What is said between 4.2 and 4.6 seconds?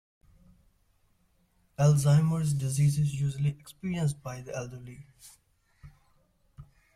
by the